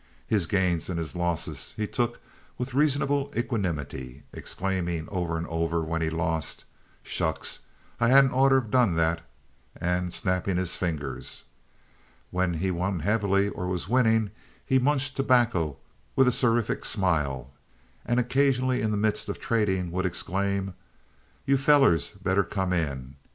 [0.25, 2.19] His gains and his losses he took
[2.57, 6.65] with reasonable equanimity, exclaiming over and over, when he lost:
[7.03, 7.59] "Shucks!
[7.99, 9.21] I hadn't orter have done that,"
[9.77, 11.43] and snapping his fingers.
[12.31, 14.31] When he won heavily or was winning
[14.65, 15.77] he munched tobacco
[16.15, 17.51] with a seraphic smile
[18.03, 20.73] and occasionally in the midst of trading would exclaim:
[21.45, 23.17] "You fellers better come in.